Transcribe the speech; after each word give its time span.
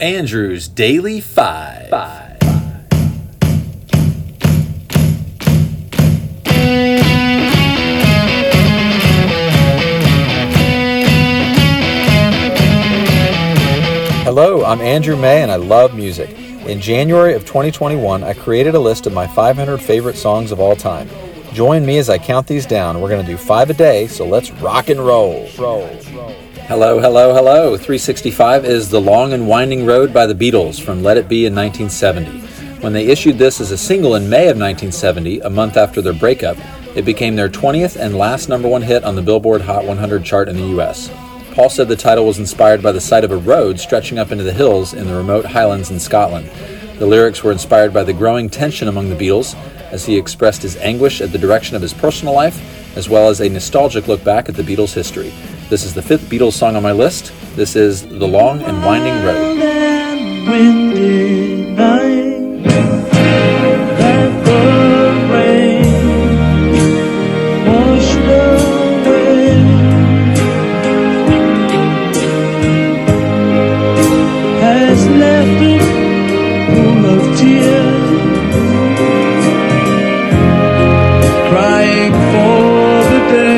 Andrew's 0.00 0.68
Daily 0.68 1.20
Five. 1.20 1.88
Five. 1.88 2.38
Hello, 14.22 14.64
I'm 14.64 14.80
Andrew 14.80 15.16
May 15.16 15.42
and 15.42 15.50
I 15.50 15.56
love 15.56 15.96
music. 15.96 16.30
In 16.68 16.80
January 16.80 17.34
of 17.34 17.44
2021, 17.44 18.22
I 18.22 18.34
created 18.34 18.76
a 18.76 18.78
list 18.78 19.08
of 19.08 19.12
my 19.12 19.26
500 19.26 19.78
favorite 19.78 20.14
songs 20.14 20.52
of 20.52 20.60
all 20.60 20.76
time. 20.76 21.08
Join 21.52 21.84
me 21.84 21.98
as 21.98 22.08
I 22.08 22.18
count 22.18 22.46
these 22.46 22.66
down. 22.66 23.00
We're 23.00 23.08
going 23.08 23.26
to 23.26 23.32
do 23.32 23.36
five 23.36 23.68
a 23.68 23.74
day, 23.74 24.06
so 24.06 24.24
let's 24.24 24.52
rock 24.52 24.90
and 24.90 25.00
roll. 25.00 25.48
Roll. 25.58 25.90
Hello, 26.68 27.00
hello, 27.00 27.32
hello. 27.32 27.78
365 27.78 28.66
is 28.66 28.90
The 28.90 29.00
Long 29.00 29.32
and 29.32 29.48
Winding 29.48 29.86
Road 29.86 30.12
by 30.12 30.26
the 30.26 30.34
Beatles 30.34 30.78
from 30.78 31.02
Let 31.02 31.16
It 31.16 31.26
Be 31.26 31.46
in 31.46 31.54
1970. 31.54 32.82
When 32.82 32.92
they 32.92 33.06
issued 33.06 33.38
this 33.38 33.58
as 33.58 33.70
a 33.70 33.78
single 33.78 34.16
in 34.16 34.28
May 34.28 34.48
of 34.48 34.58
1970, 34.58 35.40
a 35.40 35.48
month 35.48 35.78
after 35.78 36.02
their 36.02 36.12
breakup, 36.12 36.58
it 36.94 37.06
became 37.06 37.36
their 37.36 37.48
20th 37.48 37.98
and 37.98 38.18
last 38.18 38.50
number 38.50 38.68
one 38.68 38.82
hit 38.82 39.02
on 39.02 39.16
the 39.16 39.22
Billboard 39.22 39.62
Hot 39.62 39.86
100 39.86 40.22
chart 40.26 40.46
in 40.46 40.56
the 40.56 40.78
US. 40.78 41.10
Paul 41.52 41.70
said 41.70 41.88
the 41.88 41.96
title 41.96 42.26
was 42.26 42.38
inspired 42.38 42.82
by 42.82 42.92
the 42.92 43.00
sight 43.00 43.24
of 43.24 43.30
a 43.30 43.38
road 43.38 43.80
stretching 43.80 44.18
up 44.18 44.30
into 44.30 44.44
the 44.44 44.52
hills 44.52 44.92
in 44.92 45.06
the 45.06 45.16
remote 45.16 45.46
Highlands 45.46 45.90
in 45.90 45.98
Scotland. 45.98 46.50
The 46.98 47.06
lyrics 47.06 47.42
were 47.42 47.52
inspired 47.52 47.94
by 47.94 48.04
the 48.04 48.12
growing 48.12 48.50
tension 48.50 48.88
among 48.88 49.08
the 49.08 49.16
Beatles 49.16 49.56
as 49.90 50.04
he 50.04 50.18
expressed 50.18 50.60
his 50.60 50.76
anguish 50.76 51.22
at 51.22 51.32
the 51.32 51.38
direction 51.38 51.76
of 51.76 51.82
his 51.82 51.94
personal 51.94 52.34
life, 52.34 52.60
as 52.94 53.08
well 53.08 53.30
as 53.30 53.40
a 53.40 53.48
nostalgic 53.48 54.06
look 54.06 54.22
back 54.22 54.50
at 54.50 54.54
the 54.54 54.62
Beatles' 54.62 54.92
history. 54.92 55.32
This 55.68 55.84
is 55.84 55.92
the 55.92 56.00
fifth 56.00 56.30
Beatles 56.30 56.54
song 56.54 56.76
on 56.76 56.82
my 56.82 56.92
list. 56.92 57.30
This 57.54 57.76
is 57.76 58.06
The 58.08 58.26
Long 58.26 58.62
and 58.62 58.82
Winding 58.86 59.22
Road. 59.22 59.58
Crying 81.50 82.12
for 82.12 83.04
the 83.10 83.20
day. 83.30 83.57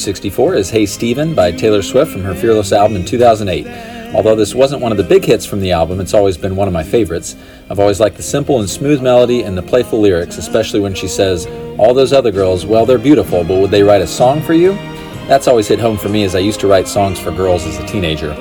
264 0.00 0.54
is 0.54 0.70
Hey 0.70 0.86
Stephen 0.86 1.34
by 1.34 1.52
Taylor 1.52 1.82
Swift 1.82 2.10
from 2.10 2.22
her 2.22 2.34
Fearless 2.34 2.72
album 2.72 2.96
in 2.96 3.04
2008. 3.04 4.14
Although 4.14 4.34
this 4.34 4.54
wasn't 4.54 4.80
one 4.80 4.92
of 4.92 4.96
the 4.96 5.04
big 5.04 5.26
hits 5.26 5.44
from 5.44 5.60
the 5.60 5.72
album, 5.72 6.00
it's 6.00 6.14
always 6.14 6.38
been 6.38 6.56
one 6.56 6.66
of 6.66 6.72
my 6.72 6.82
favorites. 6.82 7.36
I've 7.68 7.78
always 7.78 8.00
liked 8.00 8.16
the 8.16 8.22
simple 8.22 8.60
and 8.60 8.70
smooth 8.70 9.02
melody 9.02 9.42
and 9.42 9.58
the 9.58 9.62
playful 9.62 10.00
lyrics, 10.00 10.38
especially 10.38 10.80
when 10.80 10.94
she 10.94 11.06
says, 11.06 11.46
All 11.78 11.92
those 11.92 12.14
other 12.14 12.32
girls, 12.32 12.64
well, 12.64 12.86
they're 12.86 12.96
beautiful, 12.96 13.44
but 13.44 13.60
would 13.60 13.70
they 13.70 13.82
write 13.82 14.00
a 14.00 14.06
song 14.06 14.40
for 14.40 14.54
you? 14.54 14.72
That's 15.28 15.46
always 15.46 15.68
hit 15.68 15.80
home 15.80 15.98
for 15.98 16.08
me 16.08 16.24
as 16.24 16.34
I 16.34 16.38
used 16.38 16.60
to 16.60 16.66
write 16.66 16.88
songs 16.88 17.20
for 17.20 17.30
girls 17.30 17.66
as 17.66 17.76
a 17.76 17.86
teenager. 17.86 18.34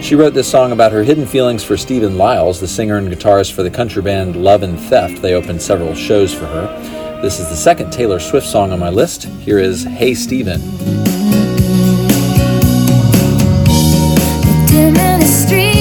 She 0.00 0.14
wrote 0.14 0.32
this 0.32 0.48
song 0.48 0.70
about 0.70 0.92
her 0.92 1.02
hidden 1.02 1.26
feelings 1.26 1.64
for 1.64 1.76
Stephen 1.76 2.18
Liles, 2.18 2.60
the 2.60 2.68
singer 2.68 2.98
and 2.98 3.08
guitarist 3.08 3.50
for 3.50 3.64
the 3.64 3.70
country 3.70 4.00
band 4.00 4.36
Love 4.36 4.62
and 4.62 4.78
Theft. 4.78 5.20
They 5.22 5.34
opened 5.34 5.60
several 5.60 5.92
shows 5.96 6.32
for 6.32 6.46
her. 6.46 7.00
This 7.20 7.38
is 7.38 7.50
the 7.50 7.56
second 7.56 7.92
Taylor 7.92 8.18
Swift 8.18 8.46
song 8.46 8.72
on 8.72 8.78
my 8.78 8.88
list. 8.88 9.24
Here 9.24 9.58
is 9.58 9.84
Hey 9.84 10.14
Stephen. 10.14 10.99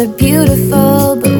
myself. 0.00 1.20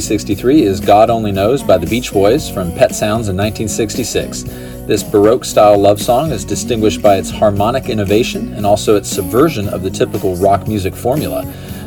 363 0.00 0.62
is 0.62 0.78
God 0.78 1.10
Only 1.10 1.32
Knows 1.32 1.60
by 1.60 1.76
the 1.76 1.86
Beach 1.86 2.12
Boys 2.12 2.48
from 2.48 2.70
Pet 2.70 2.94
Sounds 2.94 3.28
in 3.28 3.36
1966. 3.36 4.44
This 4.86 5.02
Baroque 5.02 5.44
style 5.44 5.76
love 5.76 6.00
song 6.00 6.30
is 6.30 6.44
distinguished 6.44 7.02
by 7.02 7.16
its 7.16 7.30
harmonic 7.30 7.88
innovation 7.88 8.54
and 8.54 8.64
also 8.64 8.94
its 8.94 9.08
subversion 9.08 9.68
of 9.68 9.82
the 9.82 9.90
typical 9.90 10.36
rock 10.36 10.68
music 10.68 10.94
formula. 10.94 11.42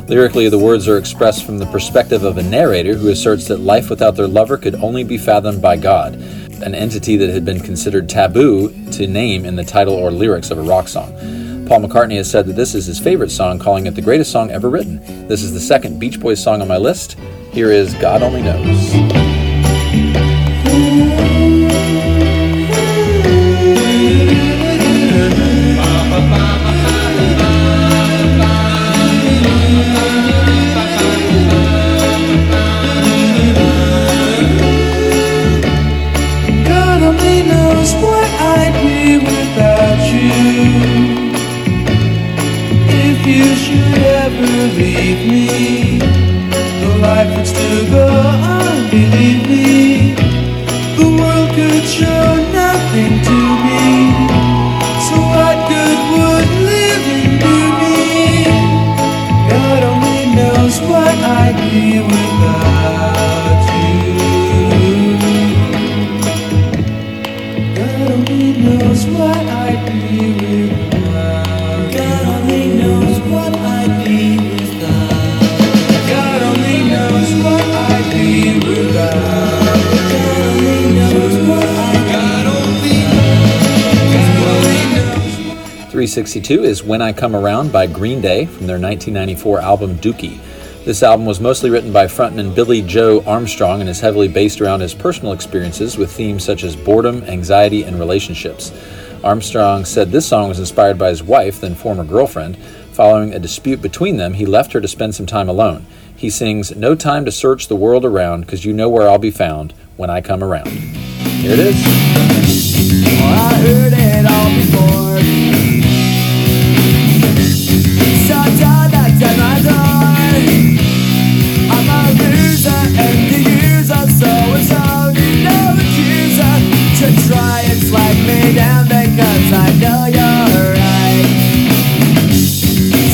Lyrically, 0.10 0.50
the 0.50 0.60
words 0.60 0.90
are 0.90 0.98
expressed 0.98 1.46
from 1.46 1.58
the 1.58 1.66
perspective 1.68 2.26
of 2.26 2.38
a 2.38 2.44
narrator 2.44 2.96
who 2.96 3.08
asserts 3.08 3.48
that 3.48 3.62
life 3.62 3.90
without 3.90 4.18
their 4.18 4.28
lover 4.28 4.58
could 4.58 4.76
only 4.76 5.06
be 5.06 5.18
fathomed 5.18 5.62
by 5.62 5.78
God, 5.78 6.16
an 6.16 6.76
entity 6.76 7.16
that 7.16 7.30
had 7.30 7.46
been 7.46 7.62
considered 7.62 8.10
taboo 8.10 8.92
to 8.92 9.08
name 9.08 9.46
in 9.46 9.56
the 9.56 9.64
title 9.64 9.94
or 9.94 10.12
lyrics 10.12 10.52
of 10.52 10.58
a 10.58 10.64
rock 10.64 10.90
song. 10.90 11.14
Paul 11.66 11.84
McCartney 11.84 12.18
has 12.18 12.30
said 12.30 12.46
that 12.48 12.58
this 12.58 12.76
is 12.76 12.88
his 12.88 13.00
favorite 13.00 13.32
song, 13.32 13.58
calling 13.58 13.88
it 13.88 13.96
the 13.96 14.02
greatest 14.02 14.34
song 14.34 14.52
ever 14.52 14.70
written. 14.70 15.28
This 15.30 15.44
is 15.44 15.54
the 15.54 15.62
second 15.62 15.98
Beach 15.98 16.20
Boys 16.20 16.44
song 16.44 16.62
on 16.62 16.68
my 16.68 16.76
list. 16.76 17.18
Here 17.54 17.70
is 17.70 17.94
God 17.96 18.24
Only 18.24 18.42
Knows. 18.42 18.92
362 86.02 86.64
is 86.64 86.84
When 86.84 87.00
I 87.00 87.14
Come 87.14 87.36
Around 87.36 87.72
by 87.72 87.86
Green 87.86 88.22
Day 88.22 88.48
from 88.48 88.66
their 88.66 88.80
1994 88.80 89.60
album 89.60 89.98
Dookie. 89.98 90.40
This 90.84 91.04
album 91.04 91.28
was 91.28 91.40
mostly 91.40 91.70
written 91.70 91.94
by 91.94 92.08
frontman 92.08 92.56
Billie 92.56 92.82
Joe 92.82 93.24
Armstrong 93.28 93.82
and 93.82 93.88
is 93.88 94.00
heavily 94.00 94.28
based 94.28 94.62
around 94.62 94.80
his 94.80 94.96
personal 94.96 95.32
experiences 95.32 96.00
with 96.00 96.12
themes 96.12 96.44
such 96.44 96.64
as 96.64 96.76
boredom, 96.76 97.24
anxiety, 97.26 97.84
and 97.84 98.00
relationships. 98.00 98.72
Armstrong 99.24 99.86
said 99.86 100.10
this 100.10 100.26
song 100.26 100.50
was 100.50 100.58
inspired 100.58 100.98
by 100.98 101.10
his 101.10 101.22
wife, 101.22 101.62
then 101.62 101.76
former 101.76 102.04
girlfriend. 102.04 102.58
Following 102.94 103.36
a 103.36 103.40
dispute 103.40 103.80
between 103.80 104.18
them, 104.18 104.34
he 104.34 104.48
left 104.48 104.74
her 104.74 104.82
to 104.82 104.88
spend 104.88 105.14
some 105.14 105.28
time 105.28 105.50
alone. 105.50 105.86
He 106.16 106.32
sings, 106.32 106.76
No 106.76 106.96
time 106.96 107.26
to 107.26 107.32
search 107.32 107.68
the 107.68 107.76
world 107.76 108.06
around, 108.06 108.42
because 108.42 108.66
you 108.66 108.74
know 108.74 108.90
where 108.90 109.08
I'll 109.08 109.20
be 109.20 109.30
found 109.30 109.76
when 109.98 110.10
I 110.10 110.22
come 110.22 110.44
around. 110.44 110.70
Here 110.70 111.54
it 111.54 111.60
is. 111.60 111.86
Well, 113.06 113.52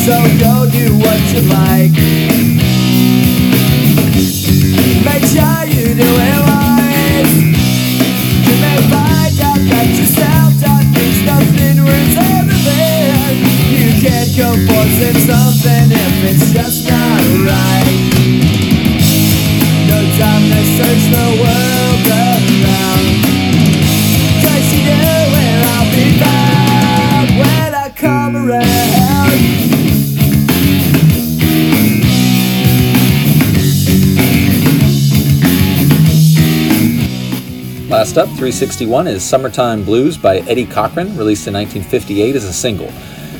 So 0.07 0.15
go 0.39 0.63
do 0.71 0.95
what 0.99 1.19
you 1.33 1.41
like. 1.51 1.91
Make 5.03 5.25
sure 5.27 5.67
you 5.67 5.95
do 5.99 6.07
it 6.07 6.39
right. 6.47 7.27
You 8.47 8.55
may 8.63 8.79
find 8.87 9.35
out 9.43 9.59
that 9.67 9.87
yourself 9.99 10.55
don't 10.63 10.87
means 10.95 11.19
nothing 11.27 11.83
worth 11.83 12.15
everything. 12.39 13.35
You 13.67 13.91
can't 13.99 14.31
go 14.31 14.55
forcing 14.71 15.19
something 15.27 15.91
if 15.91 16.23
it's 16.23 16.53
just 16.53 16.87
not 16.87 17.19
right. 17.43 17.91
No 19.91 19.99
time 20.15 20.43
to 20.55 20.61
search 20.77 21.03
the 21.11 21.43
world 21.43 21.56
Last 37.97 38.19
up, 38.19 38.27
361 38.27 39.07
is 39.07 39.23
Summertime 39.23 39.83
Blues 39.83 40.19
by 40.19 40.37
Eddie 40.41 40.67
Cochran, 40.67 41.17
released 41.17 41.47
in 41.47 41.55
1958 41.55 42.35
as 42.35 42.43
a 42.43 42.53
single. 42.53 42.91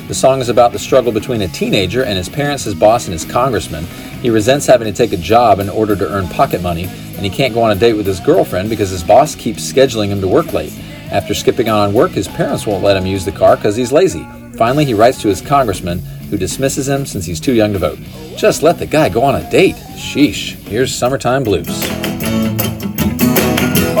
The 0.08 0.14
song 0.16 0.40
is 0.40 0.48
about 0.48 0.72
the 0.72 0.80
struggle 0.80 1.12
between 1.12 1.42
a 1.42 1.46
teenager 1.46 2.02
and 2.02 2.18
his 2.18 2.28
parents, 2.28 2.64
his 2.64 2.74
boss, 2.74 3.04
and 3.04 3.12
his 3.12 3.24
congressman. 3.24 3.84
He 4.20 4.30
resents 4.30 4.66
having 4.66 4.92
to 4.92 4.92
take 4.92 5.12
a 5.12 5.16
job 5.16 5.60
in 5.60 5.68
order 5.68 5.94
to 5.94 6.12
earn 6.12 6.26
pocket 6.26 6.60
money, 6.60 6.86
and 6.86 7.20
he 7.20 7.30
can't 7.30 7.54
go 7.54 7.62
on 7.62 7.70
a 7.70 7.76
date 7.76 7.92
with 7.92 8.04
his 8.04 8.18
girlfriend 8.18 8.68
because 8.68 8.90
his 8.90 9.04
boss 9.04 9.36
keeps 9.36 9.72
scheduling 9.72 10.08
him 10.08 10.20
to 10.20 10.26
work 10.26 10.52
late. 10.52 10.76
After 11.12 11.34
skipping 11.34 11.68
out 11.68 11.86
on 11.86 11.94
work, 11.94 12.10
his 12.10 12.26
parents 12.26 12.66
won't 12.66 12.82
let 12.82 12.96
him 12.96 13.06
use 13.06 13.24
the 13.24 13.30
car 13.30 13.54
because 13.54 13.76
he's 13.76 13.92
lazy. 13.92 14.26
Finally, 14.54 14.86
he 14.86 14.94
writes 14.94 15.22
to 15.22 15.28
his 15.28 15.40
congressman, 15.40 16.00
who 16.30 16.36
dismisses 16.36 16.88
him 16.88 17.06
since 17.06 17.24
he's 17.24 17.38
too 17.38 17.54
young 17.54 17.72
to 17.74 17.78
vote. 17.78 18.00
Just 18.36 18.64
let 18.64 18.80
the 18.80 18.86
guy 18.86 19.08
go 19.08 19.22
on 19.22 19.36
a 19.36 19.50
date. 19.52 19.76
Sheesh. 19.94 20.54
Here's 20.66 20.92
Summertime 20.92 21.44
Blues. 21.44 22.07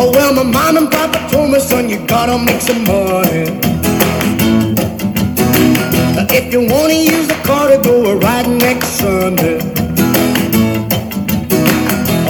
Oh 0.00 0.12
well, 0.12 0.32
my 0.32 0.44
mom 0.44 0.76
and 0.76 0.90
papa 0.90 1.18
told 1.28 1.50
me, 1.50 1.58
son, 1.58 1.88
you 1.88 1.98
gotta 2.06 2.38
make 2.38 2.60
some 2.60 2.84
money. 2.84 3.50
If 6.30 6.52
you 6.52 6.60
wanna 6.60 6.94
use 6.94 7.26
the 7.26 7.34
car 7.44 7.68
to 7.68 7.78
go 7.82 8.12
a 8.12 8.16
ride 8.16 8.48
next 8.48 8.90
Sunday. 9.00 9.58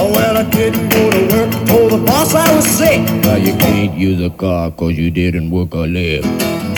Oh 0.01 0.11
well, 0.15 0.37
I 0.37 0.49
didn't 0.49 0.89
go 0.89 1.11
to 1.11 1.21
work. 1.31 1.67
Told 1.67 1.91
the 1.91 2.03
boss 2.07 2.33
I 2.33 2.55
was 2.55 2.65
sick. 2.65 3.01
Now 3.23 3.35
you 3.35 3.55
can't 3.57 3.93
use 3.93 4.19
a 4.19 4.31
car 4.31 4.71
cause 4.71 4.97
you 4.97 5.11
didn't 5.11 5.51
work 5.51 5.75
a 5.75 5.85
leg. 5.85 6.23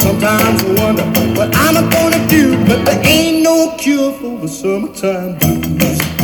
Sometimes 0.01 0.61
I 0.61 0.73
wonder 0.83 1.05
what 1.39 1.55
I'm 1.55 1.89
gonna 1.89 2.27
do, 2.27 2.57
but 2.65 2.83
there 2.83 3.01
ain't 3.05 3.43
no 3.43 3.75
cure 3.77 4.11
for 4.11 4.37
the 4.39 4.47
summertime 4.49 5.37
blues. 5.39 6.20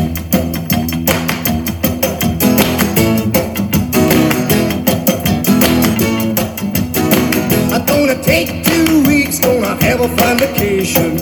Gonna 8.17 8.23
take 8.23 8.63
two 8.63 9.03
weeks, 9.05 9.39
gonna 9.39 9.75
have 9.83 10.01
a 10.01 10.07
fun 10.17 10.37
vacation. 10.37 11.17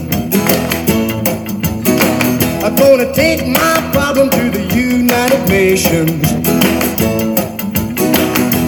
I'm 2.63 2.75
gonna 2.75 3.13
take 3.13 3.47
my 3.47 3.89
problem 3.91 4.29
to 4.29 4.49
the 4.49 4.63
United 4.75 5.47
Nations. 5.47 6.31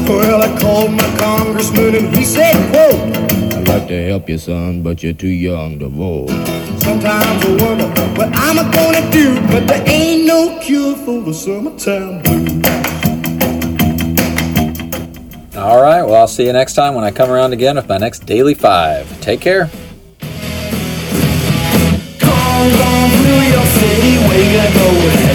Well, 0.07 0.41
I 0.41 0.59
called 0.59 0.91
my 0.91 1.17
congressman 1.17 1.95
and 1.95 2.15
he 2.15 2.23
said, 2.23 2.55
quote, 2.71 3.53
I'd 3.53 3.67
like 3.67 3.87
to 3.87 4.07
help 4.07 4.29
you, 4.29 4.37
son, 4.37 4.81
but 4.81 5.03
you're 5.03 5.13
too 5.13 5.27
young 5.27 5.79
to 5.79 5.87
vote. 5.87 6.29
Sometimes 6.79 7.45
I 7.45 7.49
wonder 7.63 7.87
what 8.17 8.29
I'm 8.33 8.71
gonna 8.71 9.11
do, 9.11 9.35
but 9.47 9.67
there 9.67 9.83
ain't 9.87 10.25
no 10.25 10.59
cure 10.59 10.95
for 10.95 11.21
the 11.21 11.33
summertime 11.33 12.21
blues. 12.21 12.56
All 15.67 15.81
right. 15.81 16.01
Well, 16.01 16.15
I'll 16.15 16.29
see 16.29 16.45
you 16.45 16.53
next 16.53 16.75
time 16.75 16.95
when 16.95 17.03
I 17.03 17.11
come 17.11 17.29
around 17.29 17.51
again 17.51 17.75
with 17.75 17.89
my 17.89 17.97
next 17.97 18.19
Daily 18.19 18.53
Five. 18.53 19.19
Take 19.19 19.41
care. 19.41 19.69
Come 22.19 22.31
on, 22.31 23.65
City, 23.75 24.17
where 24.17 24.39
you 24.39 24.73
going? 24.79 25.26